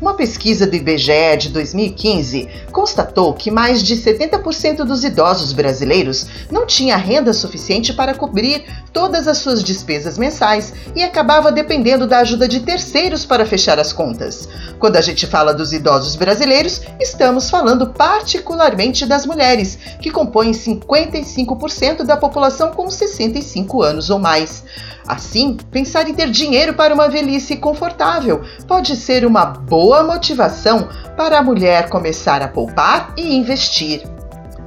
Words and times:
Uma 0.00 0.14
pesquisa 0.14 0.66
do 0.66 0.74
IBGE 0.74 1.36
de 1.38 1.50
2015 1.50 2.48
constatou 2.72 3.34
que 3.34 3.50
mais 3.50 3.82
de 3.82 3.94
70% 3.94 4.78
dos 4.78 5.04
idosos 5.04 5.52
brasileiros 5.52 6.26
não 6.50 6.64
tinha 6.64 6.96
renda 6.96 7.34
suficiente 7.34 7.92
para 7.92 8.14
cobrir 8.14 8.64
todas 8.94 9.28
as 9.28 9.36
suas 9.36 9.62
despesas 9.62 10.16
mensais 10.16 10.72
e 10.96 11.02
acabava 11.02 11.52
dependendo 11.52 12.06
da 12.06 12.20
ajuda 12.20 12.48
de 12.48 12.60
terceiros 12.60 13.26
para 13.26 13.44
fechar 13.44 13.78
as 13.78 13.92
contas. 13.92 14.48
Quando 14.78 14.96
a 14.96 15.02
gente 15.02 15.26
fala 15.26 15.52
dos 15.52 15.70
idosos 15.74 16.16
brasileiros, 16.16 16.80
estamos 16.98 17.50
falando 17.50 17.90
particularmente 17.90 19.04
das 19.04 19.26
mulheres, 19.26 19.78
que 20.00 20.10
compõem 20.10 20.52
55% 20.52 22.04
da 22.04 22.16
população 22.16 22.70
com 22.70 22.88
65 22.88 23.82
anos 23.82 24.08
ou 24.08 24.18
mais. 24.18 24.64
Assim, 25.10 25.56
pensar 25.72 26.08
em 26.08 26.14
ter 26.14 26.30
dinheiro 26.30 26.74
para 26.74 26.94
uma 26.94 27.08
velhice 27.08 27.56
confortável 27.56 28.42
pode 28.68 28.94
ser 28.94 29.26
uma 29.26 29.44
boa 29.44 29.89
motivação 30.02 30.88
para 31.16 31.38
a 31.38 31.42
mulher 31.42 31.88
começar 31.88 32.40
a 32.42 32.48
poupar 32.48 33.12
e 33.16 33.34
investir. 33.34 34.02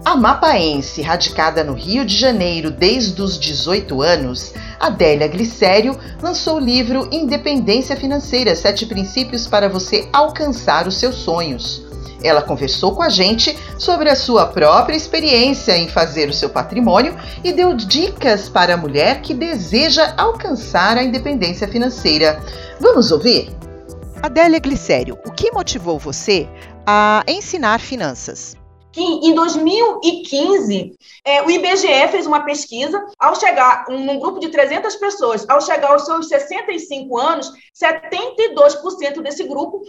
A 0.05 0.17
mapaense, 0.17 1.01
radicada 1.01 1.63
no 1.63 1.73
Rio 1.73 2.03
de 2.05 2.17
Janeiro 2.17 2.69
desde 2.69 3.21
os 3.21 3.39
18 3.39 4.01
anos, 4.01 4.53
Adélia 4.77 5.29
Glicério 5.29 5.97
lançou 6.21 6.57
o 6.57 6.59
livro 6.59 7.07
Independência 7.09 7.95
Financeira: 7.95 8.53
Sete 8.53 8.85
Princípios 8.85 9.47
para 9.47 9.69
você 9.69 10.09
alcançar 10.11 10.87
os 10.87 10.97
seus 10.97 11.15
sonhos. 11.15 11.81
Ela 12.21 12.41
conversou 12.41 12.93
com 12.95 13.01
a 13.01 13.09
gente 13.09 13.57
sobre 13.77 14.09
a 14.09 14.15
sua 14.15 14.45
própria 14.45 14.95
experiência 14.95 15.77
em 15.77 15.87
fazer 15.87 16.29
o 16.29 16.33
seu 16.33 16.49
patrimônio 16.49 17.15
e 17.43 17.51
deu 17.53 17.73
dicas 17.73 18.47
para 18.49 18.73
a 18.73 18.77
mulher 18.77 19.21
que 19.21 19.33
deseja 19.33 20.13
alcançar 20.17 20.97
a 20.97 21.03
independência 21.03 21.67
financeira. 21.67 22.41
Vamos 22.79 23.11
ouvir? 23.11 23.49
Adélia 24.23 24.57
Glicério, 24.57 25.19
o 25.25 25.31
que 25.33 25.51
motivou 25.51 25.99
você 25.99 26.47
a 26.87 27.25
ensinar 27.27 27.81
finanças? 27.81 28.55
em 28.95 29.33
2015 29.35 30.95
é, 31.25 31.41
o 31.41 31.51
IBGE 31.51 32.07
fez 32.09 32.25
uma 32.25 32.45
pesquisa, 32.45 33.05
ao 33.19 33.35
chegar 33.35 33.85
um, 33.89 34.05
num 34.05 34.19
grupo 34.19 34.39
de 34.39 34.47
300 34.47 34.95
pessoas, 34.95 35.49
ao 35.49 35.59
chegar 35.59 35.91
aos 35.91 36.05
seus 36.05 36.29
65 36.29 37.17
anos, 37.17 37.51
72% 37.75 39.21
desse 39.21 39.43
grupo 39.43 39.81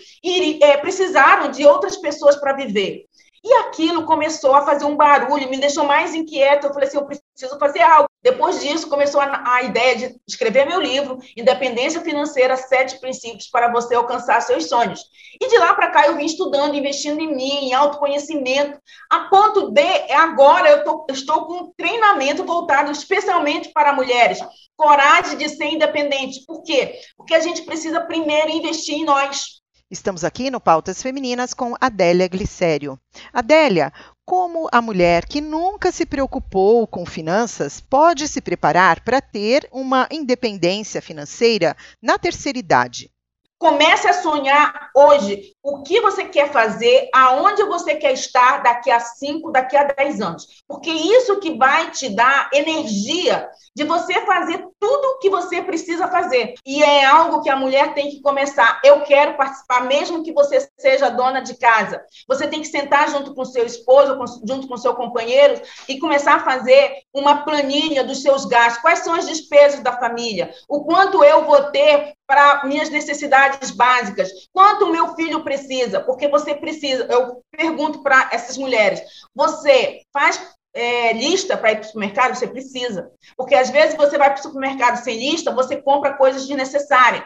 é, 0.61 0.79
precisaram 0.79 1.53
de 1.53 1.65
outras 1.65 1.97
pessoas 1.99 2.35
para 2.35 2.55
viver. 2.55 3.05
E 3.45 3.53
aquilo 3.59 4.05
começou 4.05 4.55
a 4.55 4.65
fazer 4.65 4.87
um 4.87 4.97
barulho, 4.97 5.51
me 5.51 5.59
deixou 5.59 5.85
mais 5.85 6.13
inquieta. 6.13 6.67
Eu 6.67 6.73
falei 6.73 6.89
assim: 6.89 6.97
eu 6.97 7.07
preciso 7.35 7.59
fazer 7.59 7.83
algo. 7.83 8.09
Depois 8.23 8.61
disso, 8.61 8.89
começou 8.89 9.21
a, 9.21 9.55
a 9.55 9.63
ideia 9.63 9.97
de 9.97 10.17
escrever 10.27 10.67
meu 10.67 10.81
livro, 10.81 11.19
Independência 11.37 12.01
Financeira: 12.01 12.57
Sete 12.57 12.99
Princípios 13.01 13.49
para 13.49 13.71
você 13.71 13.95
alcançar 13.95 14.41
seus 14.41 14.69
sonhos. 14.69 15.01
E 15.41 15.49
de 15.49 15.59
lá 15.59 15.75
para 15.75 15.91
cá, 15.91 16.07
eu 16.07 16.17
vim 16.17 16.25
estudando, 16.25 16.77
investindo 16.77 17.21
em 17.21 17.35
mim, 17.35 17.67
em 17.67 17.75
autoconhecimento, 17.75 18.79
a 19.11 19.21
ponto 19.29 19.71
de 19.73 20.13
agora 20.13 20.71
eu 20.71 20.85
tô, 20.85 21.07
estou 21.11 21.47
com 21.47 21.55
um 21.55 21.73
treinamento 21.77 22.45
voltado 22.45 22.91
especialmente 22.93 23.71
para 23.73 23.93
mulheres. 23.93 24.39
Coragem 24.77 25.37
de 25.37 25.49
ser 25.49 25.67
independente. 25.67 26.45
Por 26.47 26.63
quê? 26.63 27.01
Porque 27.17 27.35
a 27.35 27.41
gente 27.41 27.63
precisa 27.63 28.01
primeiro 28.01 28.51
investir 28.51 28.95
em 28.95 29.05
nós. 29.05 29.63
Estamos 29.91 30.25
aqui 30.25 30.51
no 30.51 30.61
Pautas 30.61 31.03
Femininas 31.03 31.53
com 31.53 31.75
Adélia 31.81 32.27
Glicério. 32.27 32.99
Adélia, 33.33 33.93
como 34.25 34.69
a 34.73 34.81
mulher 34.81 35.27
que 35.27 35.41
nunca 35.41 35.93
se 35.93 36.07
preocupou 36.07 36.87
com 36.87 37.05
finanças 37.05 37.81
pode 37.81 38.27
se 38.27 38.41
preparar 38.41 39.01
para 39.05 39.21
ter 39.21 39.69
uma 39.71 40.09
independência 40.11 41.03
financeira 41.03 41.77
na 42.03 42.19
terceira 42.19 42.59
idade? 42.59 43.11
Comece 43.59 44.09
a 44.09 44.15
sonhar 44.15 44.91
hoje 44.95 45.54
o 45.65 45.83
que 45.83 45.99
você 46.03 46.27
quer 46.27 46.53
fazer, 46.53 47.09
aonde 47.11 47.65
você 47.65 47.95
quer 47.95 48.13
estar 48.13 48.63
daqui 48.63 48.91
a 48.91 49.01
5, 49.01 49.51
daqui 49.51 49.75
a 49.75 49.85
10 49.85 50.21
anos. 50.21 50.63
Porque 50.69 50.91
isso 50.91 51.41
que 51.41 51.57
vai 51.57 51.91
te 51.91 52.11
dar 52.11 52.51
energia 52.53 53.49
de 53.75 53.83
você 53.83 54.21
fazer 54.27 54.63
tudo 54.79 55.05
o 55.07 55.19
que 55.19 55.31
você 55.31 55.63
precisa 55.63 56.07
fazer. 56.07 56.53
E 56.67 56.83
é 56.83 57.07
algo 57.07 57.41
que 57.43 57.49
a 57.49 57.57
mulher 57.57 57.95
tem 57.95 58.11
que 58.11 58.21
começar. 58.21 58.79
Eu 58.85 59.01
quero 59.05 59.39
participar, 59.39 59.87
mesmo 59.87 60.23
que 60.23 60.35
você 60.35 60.69
seja 60.79 61.09
dona 61.09 61.41
de 61.41 61.57
casa. 61.57 62.05
Você 62.29 62.47
tem 62.47 62.61
que 62.61 62.69
sentar 62.69 63.09
junto 63.09 63.35
com 63.35 63.45
seu 63.47 63.65
esposo, 63.65 64.19
junto 64.47 64.69
com 64.69 64.77
seu 64.77 64.95
companheiro 64.95 65.63
e 65.89 65.99
começar 65.99 66.35
a 66.35 66.45
fazer 66.45 66.99
uma 67.15 67.43
planilha 67.43 68.05
dos 68.05 68.21
seus 68.21 68.45
gastos. 68.45 68.83
Quais 68.83 68.99
são 68.99 69.15
as 69.15 69.27
despesas 69.27 69.81
da 69.81 69.99
família? 69.99 70.53
O 70.69 70.85
quanto 70.85 71.25
eu 71.25 71.47
vou 71.47 71.71
ter 71.71 72.13
para 72.27 72.65
minhas 72.65 72.91
necessidades 72.91 73.71
básicas? 73.71 74.31
Quanto 74.53 74.85
o 74.85 74.93
meu 74.93 75.15
filho 75.15 75.43
precisa? 75.43 75.54
Porque 76.01 76.29
você 76.29 76.55
precisa. 76.55 77.05
Eu 77.05 77.43
pergunto 77.51 78.03
para 78.03 78.31
essas 78.33 78.57
mulheres: 78.57 79.01
você 79.35 80.01
faz 80.13 80.41
é, 80.75 81.13
lista 81.13 81.57
para 81.57 81.73
ir 81.73 81.77
para 81.77 81.85
o 81.85 81.87
supermercado? 81.87 82.35
Você 82.35 82.47
precisa. 82.47 83.11
Porque 83.37 83.55
às 83.55 83.71
vezes 83.71 83.97
você 83.97 84.19
vai 84.19 84.31
para 84.31 84.41
o 84.41 84.43
supermercado 84.43 85.03
sem 85.03 85.19
lista, 85.19 85.55
você 85.55 85.81
compra 85.81 86.15
coisas 86.15 86.47
desnecessárias. 86.47 87.25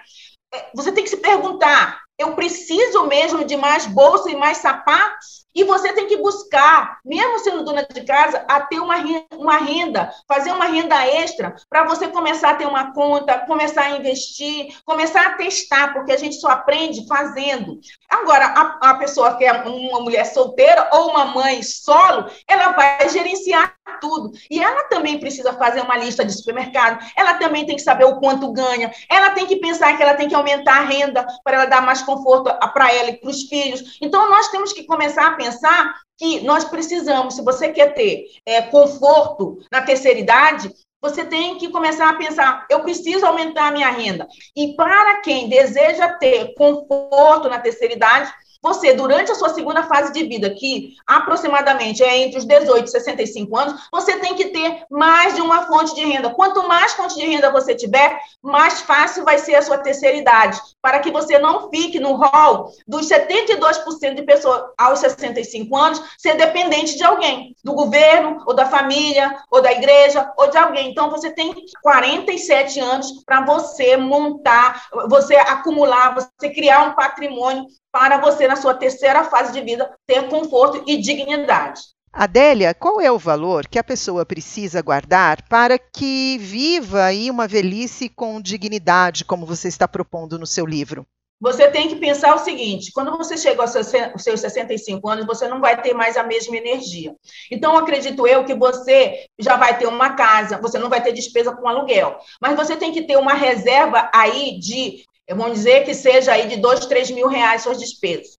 É, 0.52 0.70
você 0.74 0.92
tem 0.92 1.04
que 1.04 1.10
se 1.10 1.18
perguntar: 1.18 2.00
eu 2.18 2.34
preciso 2.34 3.06
mesmo 3.06 3.44
de 3.44 3.56
mais 3.56 3.86
bolsa 3.86 4.30
e 4.30 4.36
mais 4.36 4.58
sapatos? 4.58 5.46
E 5.54 5.64
você 5.64 5.92
tem 5.92 6.06
que 6.06 6.16
buscar, 6.16 6.98
mesmo 7.04 7.38
sendo 7.40 7.64
dona 7.64 7.82
de 7.82 8.02
casa, 8.02 8.44
a 8.48 8.60
ter 8.60 8.78
uma 8.78 8.96
renda, 8.96 9.26
uma 9.32 9.56
renda 9.56 10.12
fazer 10.28 10.52
uma 10.52 10.66
renda 10.66 11.04
extra 11.06 11.56
para 11.68 11.84
você 11.84 12.06
começar 12.08 12.50
a 12.50 12.54
ter 12.54 12.66
uma 12.66 12.92
conta, 12.92 13.38
começar 13.40 13.82
a 13.82 13.96
investir, 13.96 14.76
começar 14.84 15.26
a 15.26 15.32
testar, 15.32 15.92
porque 15.94 16.12
a 16.12 16.16
gente 16.16 16.36
só 16.36 16.48
aprende 16.48 17.06
fazendo. 17.08 17.80
Agora, 18.08 18.46
a, 18.46 18.90
a 18.90 18.94
pessoa 18.94 19.36
que 19.36 19.44
é 19.44 19.52
uma 19.52 20.00
mulher 20.00 20.24
solteira 20.26 20.88
ou 20.92 21.10
uma 21.10 21.24
mãe 21.24 21.62
solo, 21.62 22.30
ela 22.46 22.72
vai 22.72 23.08
gerenciar 23.08 23.74
tudo. 24.00 24.30
E 24.50 24.62
ela 24.62 24.84
também 24.84 25.18
precisa 25.18 25.52
fazer 25.54 25.80
uma 25.80 25.96
lista 25.96 26.24
de 26.24 26.32
supermercado, 26.32 27.04
ela 27.16 27.34
também 27.34 27.66
tem 27.66 27.74
que 27.74 27.82
saber 27.82 28.04
o 28.04 28.20
quanto 28.20 28.52
ganha, 28.52 28.92
ela 29.10 29.30
tem 29.30 29.46
que 29.46 29.56
pensar 29.56 29.96
que 29.96 30.02
ela 30.02 30.14
tem 30.14 30.28
que 30.28 30.34
aumentar 30.34 30.78
a 30.78 30.84
renda 30.84 31.26
para 31.42 31.56
ela 31.56 31.66
dar 31.66 31.82
mais 31.82 32.02
conforto 32.08 32.50
para 32.72 32.92
ela 32.92 33.10
e 33.10 33.16
para 33.18 33.28
os 33.28 33.42
filhos. 33.42 33.98
Então, 34.00 34.30
nós 34.30 34.48
temos 34.48 34.72
que 34.72 34.84
começar 34.84 35.26
a 35.26 35.36
pensar 35.36 35.94
que 36.16 36.40
nós 36.40 36.64
precisamos, 36.64 37.34
se 37.34 37.42
você 37.42 37.68
quer 37.68 37.94
ter 37.94 38.24
é, 38.46 38.62
conforto 38.62 39.58
na 39.70 39.82
terceira 39.82 40.18
idade, 40.18 40.72
você 41.00 41.24
tem 41.24 41.58
que 41.58 41.70
começar 41.70 42.08
a 42.08 42.16
pensar: 42.16 42.66
eu 42.70 42.80
preciso 42.80 43.24
aumentar 43.26 43.68
a 43.68 43.72
minha 43.72 43.90
renda. 43.90 44.26
E 44.56 44.74
para 44.74 45.20
quem 45.20 45.48
deseja 45.48 46.14
ter 46.14 46.54
conforto 46.54 47.48
na 47.48 47.60
terceira 47.60 47.94
idade, 47.94 48.32
você, 48.60 48.92
durante 48.92 49.30
a 49.30 49.34
sua 49.34 49.50
segunda 49.50 49.84
fase 49.84 50.12
de 50.12 50.24
vida, 50.24 50.50
que 50.50 50.96
aproximadamente 51.06 52.02
é 52.02 52.18
entre 52.18 52.38
os 52.38 52.44
18 52.44 52.86
e 52.86 52.90
65 52.90 53.56
anos, 53.56 53.88
você 53.90 54.18
tem 54.18 54.34
que 54.34 54.46
ter 54.46 54.84
mais 54.90 55.34
de 55.34 55.40
uma 55.40 55.66
fonte 55.66 55.94
de 55.94 56.04
renda. 56.04 56.30
Quanto 56.30 56.66
mais 56.66 56.92
fonte 56.92 57.14
de 57.14 57.24
renda 57.24 57.52
você 57.52 57.74
tiver, 57.74 58.18
mais 58.42 58.80
fácil 58.80 59.24
vai 59.24 59.38
ser 59.38 59.54
a 59.54 59.62
sua 59.62 59.78
terceira 59.78 60.16
idade, 60.16 60.60
para 60.82 60.98
que 60.98 61.10
você 61.10 61.38
não 61.38 61.70
fique 61.70 62.00
no 62.00 62.14
rol 62.14 62.72
dos 62.86 63.08
72% 63.08 64.14
de 64.14 64.22
pessoas 64.22 64.62
aos 64.76 64.98
65 64.98 65.76
anos 65.76 66.02
ser 66.18 66.34
dependente 66.34 66.96
de 66.96 67.04
alguém, 67.04 67.54
do 67.64 67.74
governo, 67.74 68.42
ou 68.46 68.54
da 68.54 68.66
família, 68.66 69.36
ou 69.50 69.62
da 69.62 69.72
igreja, 69.72 70.32
ou 70.36 70.50
de 70.50 70.58
alguém. 70.58 70.90
Então, 70.90 71.10
você 71.10 71.30
tem 71.30 71.54
47 71.82 72.80
anos 72.80 73.24
para 73.24 73.44
você 73.44 73.96
montar, 73.96 74.88
você 75.08 75.36
acumular, 75.36 76.14
você 76.14 76.50
criar 76.50 76.82
um 76.88 76.94
patrimônio 76.94 77.66
para 77.98 78.18
você, 78.18 78.46
na 78.46 78.54
sua 78.54 78.74
terceira 78.74 79.24
fase 79.24 79.52
de 79.52 79.60
vida, 79.60 79.92
ter 80.06 80.28
conforto 80.28 80.84
e 80.86 80.98
dignidade. 80.98 81.80
Adélia, 82.12 82.72
qual 82.72 83.00
é 83.00 83.10
o 83.10 83.18
valor 83.18 83.66
que 83.66 83.76
a 83.76 83.82
pessoa 83.82 84.24
precisa 84.24 84.80
guardar 84.80 85.42
para 85.48 85.76
que 85.76 86.38
viva 86.38 87.02
aí 87.02 87.28
uma 87.28 87.48
velhice 87.48 88.08
com 88.08 88.40
dignidade, 88.40 89.24
como 89.24 89.44
você 89.44 89.66
está 89.66 89.88
propondo 89.88 90.38
no 90.38 90.46
seu 90.46 90.64
livro? 90.64 91.04
Você 91.40 91.68
tem 91.72 91.88
que 91.88 91.96
pensar 91.96 92.36
o 92.36 92.38
seguinte: 92.38 92.92
quando 92.92 93.16
você 93.16 93.36
chega 93.36 93.62
aos 93.62 93.70
seus, 93.70 94.40
65 94.40 95.08
anos, 95.08 95.26
você 95.26 95.48
não 95.48 95.60
vai 95.60 95.82
ter 95.82 95.92
mais 95.92 96.16
a 96.16 96.22
mesma 96.22 96.56
energia. 96.56 97.16
Então, 97.50 97.76
acredito 97.76 98.28
eu 98.28 98.44
que 98.44 98.54
você 98.54 99.26
já 99.40 99.56
vai 99.56 99.76
ter 99.76 99.86
uma 99.86 100.14
casa, 100.14 100.60
você 100.60 100.78
não 100.78 100.88
vai 100.88 101.02
ter 101.02 101.12
despesa 101.12 101.50
com 101.50 101.68
aluguel, 101.68 102.16
mas 102.40 102.54
você 102.54 102.76
tem 102.76 102.92
que 102.92 103.02
ter 103.02 103.16
uma 103.16 103.34
reserva 103.34 104.08
aí 104.14 104.56
de 104.60 105.02
vamos 105.34 105.54
dizer 105.54 105.84
que 105.84 105.94
seja 105.94 106.32
aí 106.32 106.48
de 106.48 106.56
dois, 106.56 106.86
três 106.86 107.10
mil 107.10 107.28
reais 107.28 107.62
suas 107.62 107.78
despesas. 107.78 108.38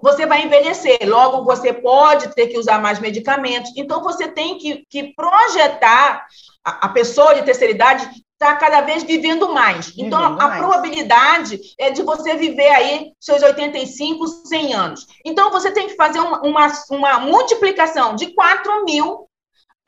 Você 0.00 0.26
vai 0.26 0.44
envelhecer, 0.44 0.98
logo 1.04 1.44
você 1.44 1.72
pode 1.72 2.32
ter 2.34 2.46
que 2.46 2.58
usar 2.58 2.80
mais 2.80 3.00
medicamentos. 3.00 3.72
Então, 3.76 4.00
você 4.00 4.28
tem 4.28 4.56
que, 4.56 4.84
que 4.88 5.12
projetar 5.14 6.24
a, 6.64 6.86
a 6.86 6.88
pessoa 6.90 7.34
de 7.34 7.42
terceira 7.42 7.74
idade 7.74 8.08
está 8.34 8.54
cada 8.54 8.82
vez 8.82 9.02
vivendo 9.02 9.52
mais. 9.52 9.92
Então, 9.96 10.20
vivendo 10.20 10.40
a 10.40 10.48
mais. 10.48 10.60
probabilidade 10.60 11.58
é 11.76 11.90
de 11.90 12.02
você 12.02 12.36
viver 12.36 12.68
aí 12.68 13.12
seus 13.18 13.42
85, 13.42 14.28
100 14.46 14.74
anos. 14.74 15.06
Então, 15.24 15.50
você 15.50 15.72
tem 15.72 15.88
que 15.88 15.96
fazer 15.96 16.20
uma, 16.20 16.42
uma, 16.42 16.72
uma 16.90 17.18
multiplicação 17.18 18.14
de 18.14 18.32
4 18.34 18.84
mil 18.84 19.27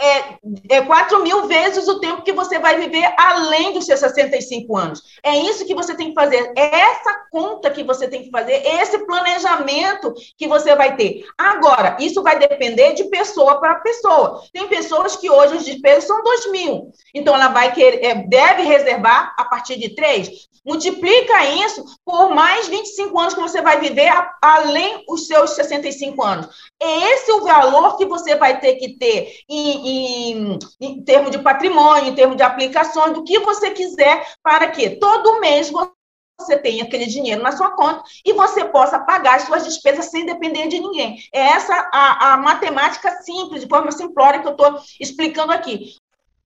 é, 0.01 0.77
é 0.77 0.81
4 0.81 1.23
mil 1.23 1.47
vezes 1.47 1.87
o 1.87 2.01
tempo 2.01 2.23
que 2.23 2.33
você 2.33 2.59
vai 2.59 2.79
viver 2.79 3.13
além 3.19 3.73
dos 3.73 3.85
seus 3.85 4.01
65 4.01 4.77
anos. 4.77 5.03
É 5.23 5.37
isso 5.37 5.67
que 5.67 5.75
você 5.75 5.95
tem 5.95 6.09
que 6.09 6.15
fazer, 6.15 6.53
é 6.57 6.81
essa 6.81 7.27
conta 7.31 7.71
que 7.71 7.85
você 7.85 8.09
tem 8.09 8.23
que 8.23 8.31
fazer, 8.31 8.63
esse 8.65 8.99
planejamento 9.07 10.15
que 10.39 10.49
você 10.49 10.75
vai 10.75 10.97
ter. 10.97 11.27
Agora, 11.37 11.97
isso 12.01 12.23
vai 12.23 12.39
depender 12.39 12.95
de 12.95 13.05
pessoa 13.05 13.61
para 13.61 13.77
pessoa. 13.77 14.43
Tem 14.53 14.67
pessoas 14.69 15.17
que 15.17 15.31
hoje 15.31 15.57
os 15.57 15.65
despesas 15.65 16.05
são 16.05 16.23
2 16.23 16.51
mil, 16.51 16.91
então 17.15 17.35
ela 17.35 17.49
vai 17.49 17.73
querer, 17.73 18.05
é, 18.05 18.15
deve 18.15 18.63
reservar 18.63 19.35
a 19.37 19.45
partir 19.45 19.79
de 19.79 19.95
3. 19.95 20.49
Multiplica 20.65 21.47
isso 21.67 21.83
por 22.05 22.35
mais 22.35 22.69
25 22.69 23.19
anos 23.19 23.35
que 23.35 23.41
você 23.41 23.63
vai 23.63 23.81
viver 23.81 24.13
além 24.43 25.05
os 25.09 25.27
seus 25.27 25.51
65 25.51 26.23
anos. 26.23 26.49
É 26.79 27.13
esse 27.13 27.33
o 27.33 27.43
valor 27.43 27.97
que 27.97 28.05
você 28.05 28.37
vai 28.37 28.61
ter 28.61 28.75
que 28.75 28.99
ter 28.99 29.41
em, 29.49 29.90
em, 29.91 30.59
em 30.81 31.03
termos 31.03 31.31
de 31.31 31.39
patrimônio, 31.39 32.11
em 32.11 32.15
termos 32.15 32.37
de 32.37 32.43
aplicações, 32.43 33.15
do 33.15 33.25
que 33.25 33.39
você 33.41 33.71
quiser, 33.71 34.27
para 34.43 34.71
que 34.71 34.91
todo 34.91 35.41
mês 35.41 35.71
você 35.71 36.59
tenha 36.59 36.85
aquele 36.85 37.07
dinheiro 37.07 37.43
na 37.43 37.53
sua 37.53 37.71
conta 37.71 38.03
e 38.25 38.33
você 38.33 38.65
possa 38.65 38.99
pagar 38.99 39.37
as 39.37 39.43
suas 39.43 39.65
despesas 39.65 40.07
sem 40.07 40.25
depender 40.25 40.69
de 40.69 40.81
ninguém. 40.81 41.19
É 41.33 41.41
essa 41.41 41.75
a, 41.93 42.35
a 42.35 42.37
matemática 42.39 43.11
simples, 43.23 43.63
de 43.63 43.69
forma 43.69 43.93
simplória, 43.93 44.41
que 44.41 44.49
eu 44.49 44.53
estou 44.53 44.79
explicando 44.99 45.53
aqui. 45.53 45.95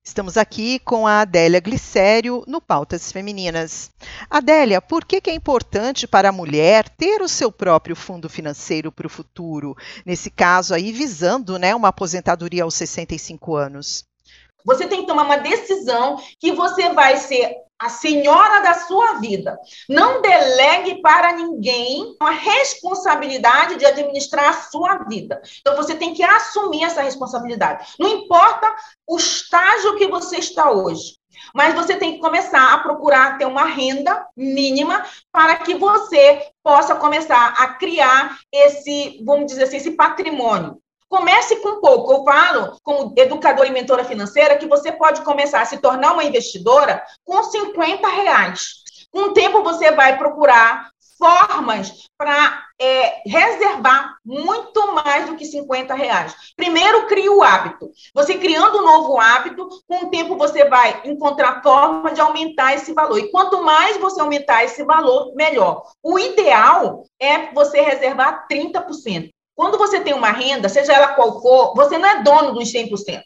Estamos 0.06 0.36
aqui 0.36 0.78
com 0.80 1.06
a 1.06 1.22
Adélia 1.22 1.58
Glicério 1.60 2.44
no 2.46 2.60
Pautas 2.60 3.10
Femininas. 3.10 3.90
Adélia, 4.28 4.82
por 4.82 5.02
que, 5.02 5.18
que 5.18 5.30
é 5.30 5.34
importante 5.34 6.06
para 6.06 6.28
a 6.28 6.32
mulher 6.32 6.90
ter 6.90 7.22
o 7.22 7.28
seu 7.28 7.50
próprio 7.50 7.96
fundo 7.96 8.28
financeiro 8.28 8.92
para 8.92 9.06
o 9.06 9.10
futuro? 9.10 9.74
Nesse 10.04 10.30
caso 10.30 10.74
aí, 10.74 10.92
visando 10.92 11.58
né, 11.58 11.74
uma 11.74 11.88
aposentadoria 11.88 12.64
aos 12.64 12.74
65 12.74 13.56
anos. 13.56 14.04
Você 14.62 14.86
tem 14.86 15.00
que 15.00 15.06
tomar 15.06 15.24
uma 15.24 15.38
decisão 15.38 16.20
que 16.38 16.52
você 16.52 16.90
vai 16.90 17.16
ser 17.16 17.56
a 17.84 17.88
senhora 17.90 18.62
da 18.62 18.74
sua 18.74 19.14
vida. 19.20 19.58
Não 19.88 20.22
delegue 20.22 21.02
para 21.02 21.32
ninguém 21.32 22.16
a 22.18 22.30
responsabilidade 22.30 23.76
de 23.76 23.84
administrar 23.84 24.48
a 24.48 24.62
sua 24.70 25.04
vida. 25.04 25.42
Então 25.60 25.76
você 25.76 25.94
tem 25.94 26.14
que 26.14 26.22
assumir 26.22 26.84
essa 26.84 27.02
responsabilidade. 27.02 27.86
Não 27.98 28.08
importa 28.08 28.74
o 29.06 29.18
estágio 29.18 29.96
que 29.96 30.08
você 30.08 30.38
está 30.38 30.70
hoje. 30.70 31.18
Mas 31.54 31.74
você 31.74 31.96
tem 31.96 32.14
que 32.14 32.20
começar 32.20 32.72
a 32.72 32.78
procurar 32.78 33.36
ter 33.36 33.44
uma 33.44 33.64
renda 33.64 34.26
mínima 34.36 35.04
para 35.30 35.56
que 35.56 35.74
você 35.74 36.42
possa 36.62 36.94
começar 36.94 37.54
a 37.58 37.74
criar 37.74 38.38
esse, 38.50 39.20
vamos 39.24 39.46
dizer 39.46 39.64
assim, 39.64 39.76
esse 39.76 39.90
patrimônio. 39.90 40.80
Comece 41.14 41.54
com 41.60 41.80
pouco. 41.80 42.12
Eu 42.12 42.24
falo, 42.24 42.76
como 42.82 43.14
educadora 43.16 43.68
e 43.68 43.70
mentora 43.70 44.02
financeira, 44.02 44.56
que 44.56 44.66
você 44.66 44.90
pode 44.90 45.22
começar 45.22 45.60
a 45.60 45.64
se 45.64 45.78
tornar 45.78 46.12
uma 46.12 46.24
investidora 46.24 47.00
com 47.24 47.40
50 47.40 48.08
reais. 48.08 48.82
Com 49.12 49.28
o 49.28 49.32
tempo, 49.32 49.62
você 49.62 49.92
vai 49.92 50.18
procurar 50.18 50.90
formas 51.16 52.08
para 52.18 52.64
é, 52.80 53.22
reservar 53.24 54.16
muito 54.24 54.92
mais 54.92 55.26
do 55.26 55.36
que 55.36 55.44
50 55.44 55.94
reais. 55.94 56.34
Primeiro, 56.56 57.06
crie 57.06 57.28
o 57.28 57.44
hábito. 57.44 57.92
Você 58.12 58.36
criando 58.36 58.78
um 58.78 58.84
novo 58.84 59.20
hábito, 59.20 59.68
com 59.86 60.06
o 60.06 60.10
tempo 60.10 60.36
você 60.36 60.64
vai 60.68 61.00
encontrar 61.04 61.62
forma 61.62 62.12
de 62.12 62.20
aumentar 62.20 62.74
esse 62.74 62.92
valor. 62.92 63.18
E 63.20 63.30
quanto 63.30 63.62
mais 63.62 63.96
você 63.98 64.20
aumentar 64.20 64.64
esse 64.64 64.82
valor, 64.82 65.32
melhor. 65.36 65.84
O 66.02 66.18
ideal 66.18 67.04
é 67.20 67.52
você 67.52 67.80
reservar 67.80 68.48
30%. 68.50 69.30
Quando 69.54 69.78
você 69.78 70.00
tem 70.00 70.14
uma 70.14 70.30
renda, 70.30 70.68
seja 70.68 70.92
ela 70.92 71.14
qual 71.14 71.40
for, 71.40 71.74
você 71.74 71.96
não 71.98 72.08
é 72.08 72.22
dono 72.22 72.52
dos 72.52 72.72
100%. 72.72 73.22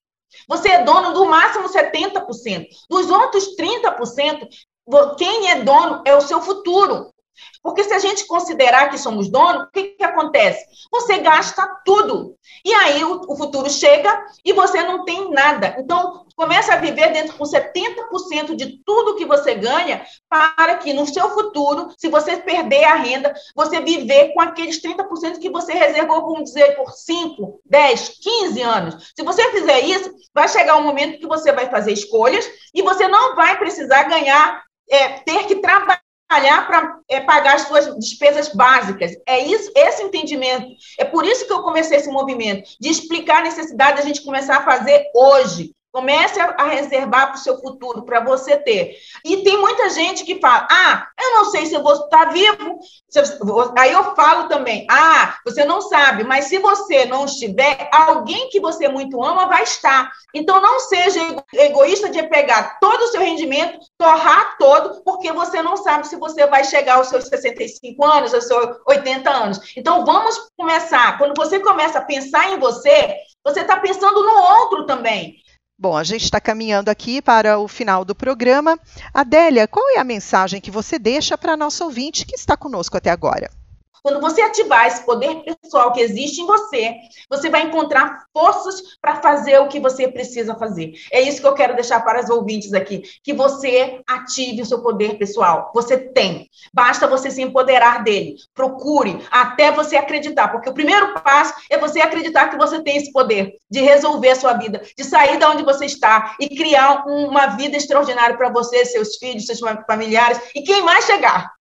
Você 0.47 0.69
é 0.69 0.83
dono 0.83 1.13
do 1.13 1.25
máximo 1.25 1.69
70%. 1.69 2.67
Dos 2.89 3.11
outros 3.11 3.57
30%, 3.57 4.49
quem 5.17 5.51
é 5.51 5.63
dono 5.63 6.03
é 6.05 6.15
o 6.15 6.21
seu 6.21 6.41
futuro. 6.41 7.13
Porque 7.63 7.85
se 7.85 7.93
a 7.93 7.99
gente 7.99 8.27
considerar 8.27 8.91
que 8.91 8.99
somos 8.99 9.29
donos, 9.29 9.65
o 9.65 9.71
que, 9.71 9.89
que 9.89 10.05
acontece? 10.05 10.65
Você 10.91 11.19
gasta 11.19 11.67
tudo. 11.85 12.35
E 12.65 12.73
aí 12.73 13.05
o, 13.05 13.21
o, 13.29 13.37
futuro 13.37 13.69
chega 13.71 14.25
e 14.45 14.53
você 14.53 14.83
não 14.83 15.05
tem 15.05 15.31
nada. 15.31 15.77
Então, 15.79 16.27
começa 16.39 16.73
a 16.73 16.77
viver 16.77 17.13
dentro 17.13 17.37
com 17.37 17.43
70% 17.43 18.55
de 18.55 18.81
tudo 18.87 19.17
que 19.17 19.27
você 19.27 19.57
ganha, 19.57 20.07
para 20.29 20.77
que 20.77 20.93
no 20.93 21.05
seu 21.05 21.29
futuro, 21.31 21.93
se 21.99 22.09
você 22.09 22.37
perder 22.37 22.85
a 22.85 22.95
renda, 22.95 23.35
você 23.57 23.81
viver 23.81 24.33
com 24.33 24.41
aqueles 24.41 24.81
30% 24.81 25.41
que 25.41 25.51
você 25.51 25.73
reservou, 25.73 26.21
vamos 26.21 26.45
dizer, 26.45 26.77
por 26.77 26.93
5, 26.93 27.61
10, 27.67 28.09
15 28.23 28.63
anos. 28.63 29.13
Se 29.17 29.25
você 29.25 29.51
fizer 29.51 29.81
isso, 29.81 30.15
vai 30.33 30.49
chegar 30.49 30.77
um 30.77 30.85
momento 30.85 31.19
que 31.19 31.27
você 31.27 31.51
vai 31.51 31.69
fazer 31.69 31.93
escolhas 31.93 32.49
e 32.73 32.83
você 32.83 33.09
não 33.09 33.35
vai 33.35 33.59
precisar 33.59 34.05
ganhar, 34.05 34.63
é, 34.89 35.09
ter 35.21 35.45
que 35.49 35.57
trabalhar 35.57 36.01
trabalhar 36.29 36.67
para 36.67 36.99
é, 37.09 37.21
pagar 37.21 37.55
as 37.55 37.63
suas 37.63 37.87
despesas 37.99 38.51
básicas. 38.51 39.13
É 39.27 39.39
isso, 39.39 39.73
esse 39.75 40.03
entendimento. 40.03 40.69
É 40.99 41.05
por 41.05 41.25
isso 41.25 41.47
que 41.47 41.53
eu 41.53 41.63
comecei 41.63 41.97
esse 41.97 42.11
movimento, 42.11 42.69
de 42.79 42.91
explicar 42.91 43.39
a 43.39 43.45
necessidade 43.45 43.97
da 43.97 44.07
gente 44.07 44.23
começar 44.23 44.59
a 44.59 44.65
fazer 44.65 45.05
hoje. 45.15 45.73
Comece 45.91 46.39
a 46.39 46.65
reservar 46.65 47.29
para 47.29 47.37
o 47.37 47.43
seu 47.43 47.59
futuro, 47.61 48.03
para 48.03 48.21
você 48.21 48.59
ter. 48.59 48.97
E 49.25 49.39
tem 49.39 49.59
muita 49.59 49.89
gente 49.89 50.23
que 50.23 50.39
fala: 50.39 50.69
ah, 50.71 51.09
eu 51.19 51.33
não 51.33 51.47
sei 51.47 51.65
se 51.65 51.75
eu 51.75 51.83
vou 51.83 51.95
estar 51.95 52.27
vivo. 52.27 52.79
Aí 53.77 53.93
eu 53.93 54.15
falo 54.15 54.49
também: 54.49 54.87
ah, 54.91 55.39
você 55.45 55.65
não 55.65 55.81
sabe, 55.81 56.25
mas 56.25 56.45
se 56.45 56.59
você 56.59 57.07
não 57.07 57.25
estiver, 57.25 57.89
alguém 57.91 58.51
que 58.51 58.61
você 58.61 58.87
muito 58.87 59.23
ama 59.25 59.47
vai 59.47 59.63
estar. 59.63 60.13
Então 60.35 60.61
não 60.61 60.79
seja 60.81 61.21
egoísta 61.55 62.11
de 62.11 62.23
pegar 62.25 62.79
todo 62.81 63.03
o 63.05 63.09
seu 63.09 63.23
rendimento, 63.23 63.79
torrar 63.97 64.59
todo, 64.59 65.03
porque 65.03 65.33
você 65.33 65.63
não 65.63 65.77
sabe 65.79 66.07
se 66.07 66.17
você 66.17 66.47
vai 66.47 66.65
chegar 66.65 66.97
aos 66.97 67.09
seus 67.09 67.25
65 67.25 68.05
anos, 68.05 68.35
aos 68.35 68.45
seus 68.45 68.77
80 68.87 69.31
anos. 69.31 69.61
Então 69.75 70.05
vamos 70.05 70.51
começar. 70.55 71.17
Quando 71.17 71.35
você 71.35 71.59
começa 71.61 71.99
a 71.99 72.05
pensar 72.05 72.53
em 72.53 72.59
você, 72.59 73.17
você 73.43 73.61
está 73.61 73.79
pensando 73.79 74.23
no 74.23 74.39
outro 74.43 74.85
também. 74.85 75.37
Bom, 75.81 75.97
a 75.97 76.03
gente 76.03 76.25
está 76.25 76.41
caminhando 76.41 76.89
aqui 76.89 77.23
para 77.23 77.57
o 77.57 77.69
final 77.69 78.05
do 78.05 78.13
programa. 78.13 78.77
Adélia, 79.15 79.69
qual 79.69 79.89
é 79.91 80.01
a 80.01 80.05
mensagem 80.05 80.61
que 80.61 80.73
você 80.73 80.99
deixa 80.99 81.39
para 81.39 81.53
a 81.53 81.57
nossa 81.57 81.85
ouvinte 81.85 82.27
que 82.27 82.35
está 82.35 82.57
conosco 82.57 82.97
até 82.97 83.11
agora? 83.11 83.49
Quando 84.03 84.21
você 84.21 84.41
ativar 84.43 84.87
esse 84.87 85.05
poder 85.05 85.43
pessoal 85.63 85.93
que 85.93 86.01
existe 86.01 86.41
em 86.41 86.47
você, 86.47 86.95
você 87.29 87.49
vai 87.49 87.63
encontrar 87.63 88.25
forças 88.33 88.81
para 89.01 89.17
fazer 89.17 89.59
o 89.61 89.69
que 89.69 89.81
você 89.81 90.09
precisa 90.09 90.55
fazer. 90.55 90.93
É 91.13 91.21
isso 91.21 91.41
que 91.41 91.47
eu 91.47 91.55
quero 91.55 91.75
deixar 91.75 92.01
para 92.01 92.23
os 92.23 92.31
ouvintes 92.31 92.73
aqui, 92.73 93.03
que 93.23 93.33
você 93.33 94.01
ative 94.07 94.63
o 94.63 94.67
seu 94.67 94.83
poder 94.83 95.19
pessoal. 95.19 95.71
Você 95.75 95.97
tem. 95.97 96.49
Basta 96.73 97.07
você 97.07 97.31
se 97.31 97.43
empoderar 97.43 98.03
dele. 98.03 98.37
Procure 98.55 99.25
até 99.31 99.71
você 99.71 99.97
acreditar, 99.97 100.49
porque 100.49 100.71
o 100.71 100.75
primeiro 100.75 101.15
passo 101.15 101.55
é 101.71 101.79
você 101.79 102.01
acreditar 102.01 102.49
que 102.49 102.57
você 102.57 102.83
tem 102.83 102.97
esse 102.97 103.13
poder 103.13 103.57
de 103.71 103.81
resolver 103.81 104.31
a 104.31 104.37
sua 104.37 104.55
vida, 104.55 104.83
de 104.97 105.05
sair 105.05 105.39
da 105.39 105.51
onde 105.51 105.63
você 105.63 105.87
está 105.87 106.37
e 106.41 106.49
criar 106.49 107.05
uma 107.07 107.49
vida 107.49 107.77
extraordinária 107.77 108.37
para 108.37 108.51
você, 108.51 108.85
seus 108.85 109.17
filhos, 109.17 109.47
seus 109.47 109.61
familiares 109.87 110.41
e 110.55 110.63
quem 110.63 110.83
mais 110.83 111.05
chegar. 111.05 111.53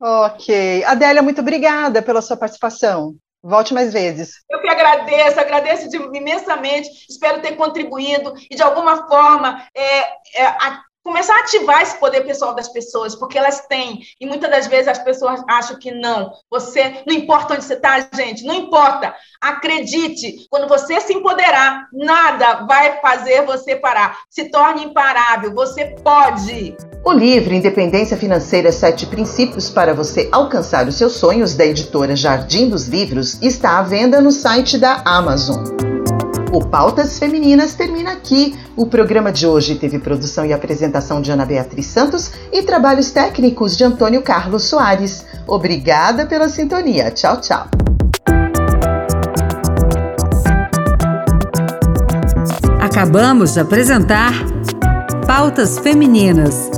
Ok. 0.00 0.84
Adélia, 0.84 1.22
muito 1.22 1.40
obrigada 1.40 2.00
pela 2.00 2.22
sua 2.22 2.36
participação. 2.36 3.16
Volte 3.42 3.72
mais 3.72 3.92
vezes. 3.92 4.42
Eu 4.50 4.60
que 4.60 4.68
agradeço, 4.68 5.40
agradeço 5.40 5.88
imensamente. 6.14 6.88
Espero 7.08 7.40
ter 7.40 7.56
contribuído 7.56 8.34
e, 8.50 8.56
de 8.56 8.62
alguma 8.62 9.08
forma, 9.08 9.64
é, 9.74 10.00
é, 10.34 10.46
a, 10.46 10.82
começar 11.04 11.34
a 11.36 11.40
ativar 11.40 11.80
esse 11.80 11.98
poder 11.98 12.22
pessoal 12.22 12.54
das 12.54 12.68
pessoas, 12.68 13.14
porque 13.14 13.38
elas 13.38 13.66
têm. 13.66 14.00
E 14.20 14.26
muitas 14.26 14.50
das 14.50 14.66
vezes 14.66 14.88
as 14.88 14.98
pessoas 14.98 15.40
acham 15.48 15.78
que 15.78 15.90
não. 15.92 16.32
Você, 16.50 17.02
não 17.06 17.14
importa 17.14 17.54
onde 17.54 17.64
você 17.64 17.74
está, 17.74 18.00
gente, 18.14 18.44
não 18.44 18.54
importa. 18.54 19.14
Acredite, 19.40 20.46
quando 20.50 20.68
você 20.68 21.00
se 21.00 21.14
empoderar, 21.14 21.88
nada 21.92 22.66
vai 22.66 23.00
fazer 23.00 23.46
você 23.46 23.76
parar. 23.76 24.18
Se 24.28 24.50
torne 24.50 24.84
imparável. 24.84 25.54
Você 25.54 25.94
pode. 26.02 26.76
O 27.04 27.12
livro 27.12 27.54
Independência 27.54 28.16
Financeira 28.16 28.70
Sete 28.70 29.06
Princípios 29.06 29.70
para 29.70 29.94
você 29.94 30.28
alcançar 30.30 30.86
os 30.86 30.96
seus 30.96 31.12
sonhos, 31.12 31.54
da 31.54 31.64
editora 31.64 32.14
Jardim 32.14 32.68
dos 32.68 32.86
Livros, 32.86 33.38
está 33.40 33.78
à 33.78 33.82
venda 33.82 34.20
no 34.20 34.30
site 34.30 34.76
da 34.76 35.02
Amazon. 35.04 35.64
O 36.52 36.64
Pautas 36.64 37.18
Femininas 37.18 37.74
termina 37.74 38.12
aqui. 38.12 38.58
O 38.76 38.86
programa 38.86 39.30
de 39.30 39.46
hoje 39.46 39.74
teve 39.74 39.98
produção 39.98 40.46
e 40.46 40.52
apresentação 40.52 41.20
de 41.20 41.30
Ana 41.30 41.44
Beatriz 41.44 41.86
Santos 41.86 42.32
e 42.52 42.62
trabalhos 42.62 43.10
técnicos 43.10 43.76
de 43.76 43.84
Antônio 43.84 44.22
Carlos 44.22 44.64
Soares. 44.64 45.24
Obrigada 45.46 46.26
pela 46.26 46.48
sintonia. 46.48 47.10
Tchau, 47.10 47.40
tchau. 47.40 47.66
Acabamos 52.80 53.54
de 53.54 53.60
apresentar 53.60 54.32
Pautas 55.26 55.78
Femininas. 55.78 56.77